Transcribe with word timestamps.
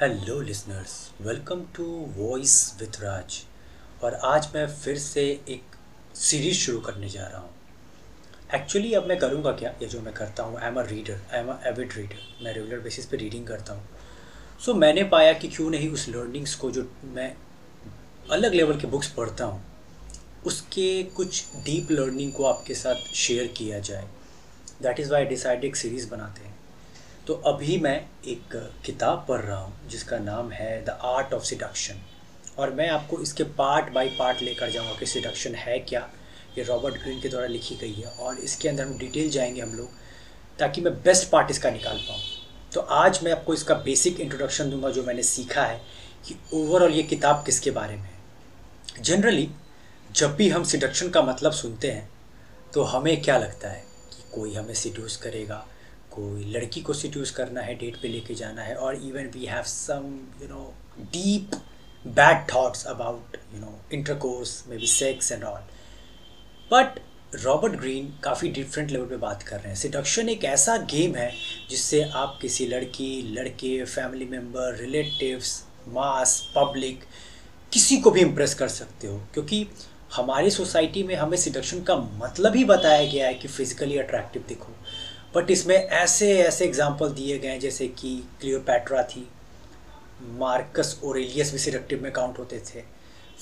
Hello 0.00 0.38
listeners 0.40 0.92
welcome 1.20 1.62
to 1.76 1.84
voice 2.16 2.52
with 2.80 3.00
Raj 3.00 3.34
और 4.04 4.14
आज 4.24 4.46
मैं 4.54 4.66
फिर 4.74 4.98
से 4.98 5.22
एक 5.48 5.74
सीरीज़ 6.16 6.56
शुरू 6.58 6.78
करने 6.80 7.08
जा 7.08 7.26
रहा 7.26 7.40
हूँ। 7.40 7.50
एक्चुअली 8.54 8.92
अब 8.94 9.06
मैं 9.06 9.18
करूँगा 9.18 9.52
क्या? 9.52 9.70
ये 9.82 9.88
जो 9.88 10.00
मैं 10.00 10.14
करता 10.14 10.42
हूँ 10.42 10.58
I 10.58 10.68
am 10.68 10.80
a 10.80 10.84
reader 10.86 11.20
I 11.32 11.40
am 11.40 11.48
a 11.48 11.58
avid 11.68 11.92
reader 11.96 12.44
मैं 12.44 12.54
रेगुलर 12.54 12.80
बेसिस 12.80 13.06
पे 13.06 13.16
रीडिंग 13.16 13.46
करता 13.46 13.72
हूँ। 13.72 13.82
सो 14.60 14.72
so, 14.72 14.78
मैंने 14.78 15.04
पाया 15.04 15.32
कि 15.32 15.48
क्यों 15.48 15.68
नहीं 15.70 15.88
उस 15.88 16.08
लर्निंग्स 16.08 16.54
को 16.54 16.70
जो 16.70 16.88
मैं 17.04 17.32
अलग 18.30 18.54
लेवल 18.54 18.80
के 18.80 18.86
बुक्स 18.86 19.12
पढ़ता 19.14 19.44
हूँ 19.44 19.62
उसके 20.46 21.02
कुछ 21.16 21.44
डीप 21.64 21.90
लर्निंग 21.90 22.32
को 22.32 22.44
आपके 22.44 22.74
साथ 22.74 23.14
शेयर 23.16 23.52
किया 23.56 23.78
जाए। 23.80 24.08
दैट 24.82 25.00
इज़ 25.00 25.12
वाई 25.12 25.24
डिसाइड 25.24 25.64
एक 25.64 25.76
सीरीज़ 25.76 26.08
बनाते 26.10 26.42
हैं। 26.42 26.49
तो 27.26 27.34
अभी 27.46 27.76
मैं 27.78 27.96
एक 28.24 28.54
किताब 28.84 29.24
पढ़ 29.28 29.40
रहा 29.40 29.58
हूँ, 29.58 29.88
जिसका 29.88 30.18
नाम 30.18 30.50
है 30.52 30.84
द 30.84 30.98
आर्ट 31.04 31.32
ऑफ़ 31.34 31.44
सिडक्शन 31.44 32.00
और 32.58 32.70
मैं 32.74 32.88
आपको 32.88 33.18
इसके 33.22 33.44
पार्ट 33.58 33.92
बाय 33.92 34.08
पार्ट 34.18 34.42
लेकर 34.42 34.70
जाऊँगा 34.70 34.94
कि 34.98 35.06
सिडक्शन 35.06 35.54
है 35.54 35.78
क्या। 35.80 36.00
ये 36.58 36.64
रॉबर्ट 36.64 36.94
ग्रीन 36.94 37.20
के 37.20 37.28
द्वारा 37.28 37.46
लिखी 37.46 37.74
गई 37.76 37.92
है 37.92 38.10
और 38.10 38.38
इसके 38.38 38.68
अंदर 38.68 38.84
हम 38.84 38.96
डिटेल 38.98 39.30
जाएँगे 39.30 39.60
हम 39.60 39.74
लोग, 39.74 39.88
ताकि 40.58 40.80
मैं 40.80 40.92
बेस्ट 41.02 41.28
पार्ट 41.30 41.50
इसका 41.50 41.70
निकाल 41.70 41.98
पाऊँ। 41.98 42.20
तो 42.72 42.80
आज 42.80 43.20
मैं 43.24 43.32
आपको 43.32 43.54
इसका 43.54 43.74
बेसिक 43.76 44.20
इंट्रोडक्शन 44.20 44.70
दूँगा, 44.70 44.90
जो 44.90 45.02
मैंने 45.02 45.22
सीखा 45.22 45.62
है 45.62 45.80
कि 46.26 46.36
ओवरऑल 46.54 46.92
ये 46.92 47.02
किताब 47.04 47.42
किसके 47.46 47.70
बारे 47.70 47.96
में 47.96 48.02
है। 48.02 49.02
जनरली 49.02 49.48
जब 50.10 50.34
भी 50.36 50.48
हम 50.48 50.64
सिडक्शन 50.64 51.10
का 51.10 51.22
मतलब 51.22 51.52
सुनते 51.52 51.90
हैं 51.90 52.08
तो 52.74 52.82
हमें 52.84 53.20
क्या 53.22 53.38
लगता 53.38 53.68
है 53.68 53.84
कि 54.10 54.22
कोई 54.34 54.54
हमें 54.54 54.74
सिड्यूस 54.74 55.16
करेगा 55.16 55.66
कोई 56.12 56.44
लड़की 56.44 56.80
को 56.80 56.92
सिट्यूस 56.92 57.30
करना 57.30 57.60
है 57.60 57.74
डेट 57.74 57.96
पे 58.02 58.08
लेके 58.08 58.34
जाना 58.34 58.62
है 58.62 58.74
और 58.74 58.94
even 58.94 59.30
we 59.34 59.44
have 59.46 59.62
some 59.62 60.18
you 60.42 60.48
know 60.48 60.74
deep 61.00 61.50
bad 62.06 62.54
thoughts 62.54 62.84
about 62.86 63.36
you 63.54 63.60
know 63.60 63.78
intercourse 63.92 64.64
maybe 64.76 64.86
sex 64.86 65.32
and 65.32 65.44
all 65.44 65.60
but 66.72 67.00
Robert 67.34 67.72
Green 67.72 68.14
काफ़ी 68.24 68.48
डिफरेंट 68.48 68.90
लेवल 68.90 69.06
पे 69.06 69.16
बात 69.16 69.42
कर 69.42 69.56
रहे 69.56 69.68
हैं। 69.68 69.76
सिडक्शन 69.76 70.28
एक 70.28 70.44
ऐसा 70.44 70.76
गेम 70.76 71.14
है 71.14 71.32
जिससे 71.70 72.02
आप 72.02 72.38
किसी 72.42 72.66
लड़की, 72.66 73.22
लड़के 73.32 73.84
family 73.84 74.24
member 74.24 74.76
relatives 74.76 75.64
mass 75.88 76.52
public 76.56 77.04
किसी 77.72 77.96
को 77.96 78.10
भी 78.10 78.20
इम्प्रेस 78.20 78.54
कर 78.54 78.68
सकते 78.68 79.06
हो। 79.06 79.18
क्योंकि 79.34 79.66
हमारी 80.14 80.50
सोसाइटी 80.50 81.02
में 81.02 81.14
हमें 81.14 81.36
सिडक्शन 81.38 81.82
का 81.82 81.96
मतलब 81.96 82.56
ही 82.56 82.64
बताया 82.64 83.04
गया 83.12 83.26
है 83.26 83.34
कि 83.34 83.48
फिजिकली 83.48 83.98
अट्रैक्टिव 83.98 84.44
दिखो। 84.48 84.72
बट 85.34 85.50
इसमें 85.50 85.76
ऐसे 85.76 86.32
ऐसे 86.38 86.64
एग्ज़ाम्पल 86.64 87.12
दिए 87.12 87.38
गए 87.38 87.58
जैसे 87.58 87.86
कि 87.90 88.16
क्लियोपैट्रा 88.40 89.02
थी 89.04 89.28
मार्कस 90.38 91.00
ओरेलियस 91.04 91.52
भी 91.52 91.58
सिडक्टिव 91.58 92.02
में 92.02 92.10
काउंट 92.12 92.38
होते 92.38 92.58
थे, 92.60 92.80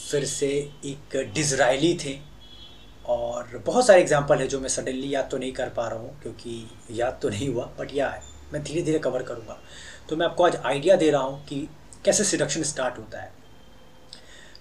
फिर 0.00 0.24
से 0.26 0.48
एक 0.86 1.16
डिजराइली 1.34 1.94
थे, 2.04 2.18
और 3.06 3.62
बहुत 3.66 3.86
सारे 3.86 4.00
एग्ज़ाम्पल 4.00 4.38
है 4.38 4.46
जो 4.48 4.60
मैं 4.60 4.68
सडनली 4.68 5.14
याद 5.14 5.28
तो 5.30 5.38
नहीं 5.38 5.52
कर 5.52 5.68
पा 5.68 5.86
रहा 5.88 5.98
हूँ, 5.98 6.20
क्योंकि 6.22 6.66
याद 6.90 7.18
तो 7.22 7.28
नहीं 7.28 7.48
हुआ 7.48 7.64
बट 7.78 7.94
या 7.94 8.08
है 8.08 8.22
मैं 8.52 8.62
धीरे 8.62 8.82
धीरे 8.82 8.98
कवर 8.98 9.22
करूँगा। 9.22 9.58
तो 10.08 10.16
मैं 10.16 10.26
आपको 10.26 10.44
आज 10.44 10.56
आइडिया 10.56 10.96
दे 10.96 11.10
रहा 11.10 11.22
हूँ 11.22 11.44
कि 11.46 11.68
कैसे 12.04 12.24
सिडक्शन 12.24 12.62
स्टार्ट 12.64 12.98
होता 12.98 13.20
है। 13.20 13.32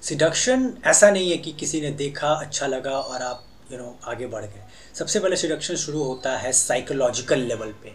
सिडक्शन 0.04 0.74
ऐसा 0.86 1.10
नहीं 1.12 1.30
है 1.32 1.38
कि 1.38 1.52
किसी 1.54 1.82
ने 1.82 1.92
देखा 1.94 2.34
अच्छा 2.36 2.68
लगा, 2.68 2.92
और 2.92 3.22
आप 3.22 3.44
यू 3.72 3.78
नो 3.78 3.96
आगे 4.06 4.28
बढ़ 4.28 4.44
गए। 4.44 4.64
सबसे 4.96 5.20
पहले 5.20 5.36
सिडक्शन 5.36 5.76
शुरू 5.76 6.04
होता 6.04 6.38
है 6.38 6.52
साइकोलॉजिकल 6.54 7.40
लेवल 7.40 7.72
पे। 7.84 7.94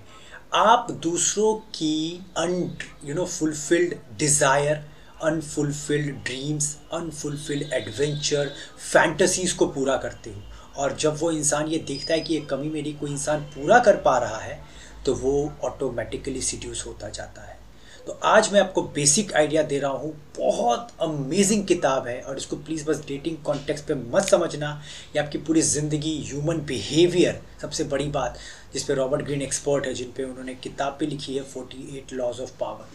आप 0.54 0.90
दूसरों 1.02 1.54
की 1.74 2.24
un 2.38 2.76
you 3.04 3.14
know 3.14 3.24
fulfilled 3.26 3.94
desire 4.18 4.84
unfulfilled 5.24 6.14
dreams 6.24 6.76
unfulfilled 6.92 7.72
adventure 7.72 8.52
fantasies 8.82 9.56
को 9.56 9.66
पूरा 9.68 9.96
करते 9.96 10.30
हो। 10.30 10.42
और 10.76 10.96
जब 10.96 11.16
वो 11.20 11.30
इंसान 11.30 11.68
ये 11.68 11.78
देखता 11.88 12.14
है 12.14 12.20
कि 12.20 12.34
ये 12.34 12.40
कमी 12.50 12.68
मेरी 12.70 12.92
कोई 12.92 13.10
इंसान 13.10 13.40
पूरा 13.54 13.78
कर 13.78 13.96
पा 13.96 14.16
रहा 14.18 14.38
है 14.38 14.60
तो 15.06 15.14
वो 15.14 15.52
ऑटोमेटिकली 15.64 16.42
सिड्यूस 16.42 16.86
होता 16.86 17.08
जाता 17.10 17.42
है। 17.42 17.58
तो 18.06 18.12
आज 18.24 18.52
मैं 18.52 18.60
आपको 18.60 18.82
बेसिक 18.94 19.32
आइडिया 19.34 19.62
दे 19.62 19.78
रहा 19.78 19.90
हूँ। 19.90 20.10
बहुत 20.38 20.88
अमेजिंग 21.02 21.64
किताब 21.66 22.06
है 22.06 22.20
और 22.22 22.36
इसको 22.36 22.56
प्लीज़ 22.58 22.84
बस 22.86 23.04
डेटिंग 23.08 23.36
कॉन्टेक्स्ट 23.44 23.86
पे 23.86 23.94
मत 23.94 24.22
समझना। 24.22 24.70
ये 25.16 25.22
आपकी 25.22 25.38
पूरी 25.38 25.62
ज़िंदगी 25.62 26.16
ह्यूमन 26.28 26.60
बिहेवियर 26.66 27.40
सबसे 27.62 27.84
बड़ी 27.84 28.08
बात, 28.08 28.38
जिस 28.72 28.84
पे 28.84 28.94
रॉबर्ट 28.94 29.22
ग्रीन 29.22 29.42
एक्सपर्ट 29.42 29.86
है, 29.86 29.94
जिन 29.94 30.12
पे 30.16 30.24
उन्होंने 30.24 30.54
किताब 30.54 30.96
भी 31.00 31.06
लिखी 31.06 31.36
है 31.36 31.42
forty 31.44 31.98
eight 31.98 32.12
laws 32.12 32.40
of 32.40 32.52
power 32.60 32.88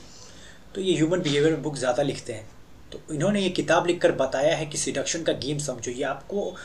तो 0.76 0.82
ये 0.82 0.96
ह्यूमन 0.96 1.22
बिहेवियर 1.22 1.56
बुक 1.58 1.78
ज़्यादा 1.78 2.04
लिखते 2.04 2.34
हैं। 2.34 2.48
तो 2.92 3.02
इन्होंने 3.14 3.42
ये 3.42 3.50
किताब 3.52 3.88
लिख 3.88 4.06
बताया 4.08 4.56
है 4.56 4.66
कि 4.66 4.78
सिडक्शन 4.78 5.24
का 5.24 5.34
गेम 5.36 5.58
समझो। 5.60 5.92
ये 5.92 6.04
आपको 6.06 6.56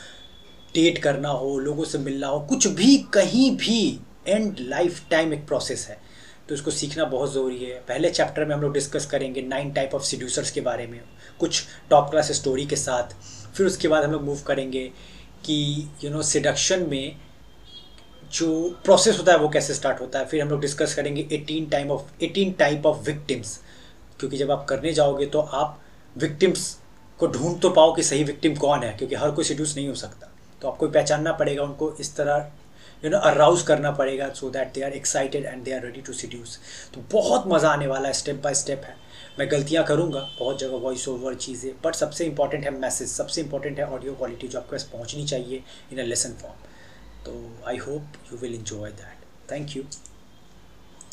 डेट 0.75 0.97
करना 0.97 1.29
हो, 1.29 1.57
लोगों 1.59 1.83
से 1.85 1.97
मिलना 1.99 2.27
हो, 2.27 2.39
कुछ 2.39 2.67
भी, 2.67 2.97
कहीं 3.13 3.55
भी 3.57 3.99
एंड 4.27 4.59
लाइफ 4.59 5.01
टाइम 5.09 5.33
एक 5.33 5.47
प्रोसेस 5.47 5.87
है। 5.89 6.01
तो 6.49 6.55
इसको 6.55 6.71
सीखना 6.71 7.05
बहुत 7.05 7.33
ज़रूरी 7.33 7.57
है। 7.57 7.79
पहले 7.87 8.09
चैप्टर 8.11 8.45
में 8.45 8.53
हम 8.55 8.61
लोग 8.61 8.73
डिस्कस 8.73 9.05
करेंगे 9.05 9.41
नाइन 9.43 9.71
टाइप 9.73 9.93
ऑफ़ 9.95 10.03
सीड्यूसर्स 10.03 10.51
के 10.51 10.61
बारे 10.61 10.87
में, 10.87 10.99
कुछ 11.39 11.63
टॉप 11.89 12.09
क्लास 12.09 12.31
स्टोरी 12.31 12.65
के 12.65 12.75
साथ। 12.75 13.15
फिर 13.55 13.67
उसके 13.67 13.87
बाद 13.87 14.03
हम 14.03 14.11
लोग 14.11 14.23
मूव 14.23 14.41
करेंगे 14.47 14.83
कि 15.45 15.87
यू 16.03 16.09
नो 16.09 16.21
सिडक्शन 16.23 16.87
में 16.89 17.15
जो 18.33 18.47
प्रोसेस 18.85 19.17
होता 19.19 19.31
है 19.31 19.37
वो 19.37 19.49
कैसे 19.49 19.73
स्टार्ट 19.73 19.99
होता 20.01 20.19
है। 20.19 20.25
फिर 20.25 20.41
हम 20.41 20.49
लोग 20.49 20.61
डिस्कस 20.61 20.95
करेंगे 20.95 21.27
eighteen 21.31 21.65
time 21.69 21.91
of 21.91 22.23
eighteen 22.23 22.51
type 22.59 22.85
of 22.85 23.05
victims 23.05 23.59
क्योंकि 24.19 24.37
जब 24.37 24.51
आप 24.51 24.65
करने 24.69 24.93
जाओगे 24.93 25.25
तो 25.25 25.39
आप 25.39 25.79
विक्टिम्स 26.15 26.77
को 27.19 27.27
ढूंढ 27.27 27.59
तो 27.61 27.69
पाओ 27.69 27.93
कि 27.95 28.03
सही 28.03 28.23
विक्टिम 28.23 28.55
कौन 28.55 28.83
है, 28.83 28.91
क्योंकि 28.93 29.15
हर 29.15 29.31
कोई 29.31 29.45
सिड्यूस 29.45 29.75
नहीं 29.75 29.87
हो 29.87 29.95
सकता। 29.95 30.29
तो 30.61 30.67
आपको 30.67 30.87
पहचानना 30.89 31.31
पड़ेगा 31.33 31.63
उनको 31.63 31.95
इस 31.99 32.15
तरह 32.15 32.51
यू 33.03 33.09
नो 33.11 33.17
अराउज 33.29 33.61
करना 33.67 33.91
पड़ेगा 33.91 34.29
so 34.33 34.49
that 34.49 34.73
they 34.73 34.81
are 34.81 34.93
excited 34.93 35.45
and 35.45 35.63
they 35.63 35.73
are 35.73 35.81
ready 35.81 36.01
to 36.01 36.13
seduce 36.13 36.59
तो 36.93 37.03
बहुत 37.11 37.47
मज़ा 37.47 37.69
आने 37.69 37.87
वाला 37.87 38.07
है 38.07 38.13
स्टेप 38.13 38.41
बाय 38.43 38.53
स्टेप 38.55 38.83
है। 38.85 38.95
मैं 39.39 39.49
गलतियाँ 39.51 39.83
करूँगा, 39.85 40.19
बहुत 40.39 40.59
जगह 40.59 40.77
वॉइस 40.77 41.07
ओवर 41.07 41.35
चीज़ें 41.35 41.71
बट 41.85 41.95
सबसे 41.95 42.25
इंपॉर्टेंट 42.25 42.63
है 42.65 42.71
मैसेज 42.79 43.09
सबसे 43.09 43.41
इंपॉर्टेंट 43.41 43.79
है 43.79 43.85
ऑडियो 43.87 44.13
क्वालिटी 44.15 44.47
जो 44.47 44.59
आपके 44.59 44.71
पास 44.71 44.83
पहुँचनी 44.93 45.25
चाहिए 45.27 45.63
इन 45.91 45.99
अ 45.99 46.05
लेसन 46.05 46.33
फॉर्म 46.41 46.55
तो 47.25 47.67
I 47.67 47.77
hope 47.77 48.17
you 48.31 48.37
will 48.39 48.55
enjoy 48.55 48.89
that 48.91 49.51
thank 49.51 49.75
you 49.77 49.83